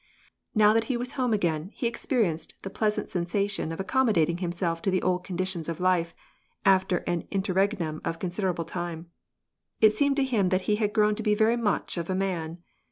Now 0.55 0.73
that 0.73 0.85
he 0.85 0.97
was 0.97 1.09
at 1.09 1.15
home 1.17 1.31
again, 1.31 1.69
he 1.75 1.85
experienced 1.85 2.55
the 2.63 2.71
pleasant 2.71 3.11
sensation 3.11 3.71
of 3.71 3.79
accommodating 3.79 4.39
himself 4.39 4.81
to 4.81 4.89
the 4.89 5.03
old 5.03 5.23
conditions 5.23 5.69
of 5.69 5.79
life 5.79 6.15
after 6.65 7.03
an 7.05 7.27
interregnum 7.29 8.01
of 8.03 8.17
considerable 8.17 8.65
time. 8.65 9.11
It 9.79 9.95
seemed 9.95 10.15
to 10.15 10.23
him 10.25 10.49
that 10.49 10.61
he 10.61 10.77
had 10.77 10.93
grown 10.93 11.13
to 11.17 11.21
be 11.21 11.35
very 11.35 11.55
much 11.55 11.97
of 11.97 12.09
a 12.09 12.15
man. 12.15 12.63